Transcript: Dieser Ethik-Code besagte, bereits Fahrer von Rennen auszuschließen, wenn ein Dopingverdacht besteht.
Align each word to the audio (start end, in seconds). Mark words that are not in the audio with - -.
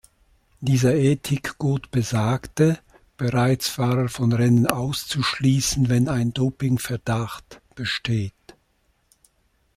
Dieser 0.61 0.95
Ethik-Code 0.95 1.87
besagte, 1.91 2.79
bereits 3.17 3.69
Fahrer 3.69 4.09
von 4.09 4.33
Rennen 4.33 4.65
auszuschließen, 4.65 5.89
wenn 5.89 6.07
ein 6.09 6.33
Dopingverdacht 6.33 7.61
besteht. 7.75 8.33